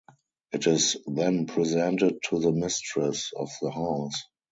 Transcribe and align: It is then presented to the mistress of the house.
It 0.51 0.65
is 0.65 0.97
then 1.05 1.45
presented 1.45 2.23
to 2.29 2.39
the 2.39 2.51
mistress 2.51 3.31
of 3.37 3.51
the 3.61 3.69
house. 3.69 4.23